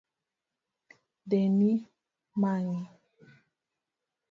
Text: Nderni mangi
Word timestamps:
Nderni 1.23 1.71
mangi 2.41 2.81